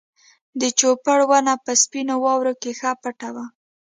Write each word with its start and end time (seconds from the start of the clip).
د 0.61 0.61
جوپر 0.79 1.19
ونه 1.29 1.53
په 1.65 1.71
سپینو 1.81 2.15
واورو 2.23 2.53
کې 2.61 2.71
ښه 2.79 2.91
پټه 3.01 3.29
وه. 3.35 3.45